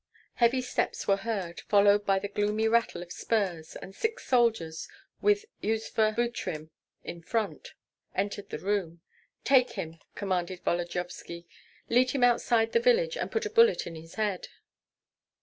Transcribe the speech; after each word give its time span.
Heavy 0.33 0.63
steps 0.63 1.07
were 1.07 1.17
heard, 1.17 1.61
followed 1.69 2.07
by 2.07 2.17
the 2.17 2.27
gloomy 2.27 2.67
rattle 2.67 3.03
of 3.03 3.11
spurs; 3.13 3.75
and 3.75 3.93
six 3.93 4.25
soldiers, 4.25 4.87
with 5.21 5.45
Yuzva 5.61 6.15
Butrym 6.15 6.71
in 7.03 7.21
front, 7.21 7.75
entered 8.15 8.49
the 8.49 8.57
room. 8.57 9.01
"Take 9.43 9.73
him!" 9.73 9.99
commanded 10.15 10.63
Volodyovski, 10.65 11.45
"lead 11.87 12.09
him 12.09 12.23
outside 12.23 12.71
the 12.71 12.79
village 12.79 13.15
and 13.15 13.31
put 13.31 13.45
a 13.45 13.49
bullet 13.51 13.85
in 13.85 13.93
his 13.93 14.15
head." 14.15 14.47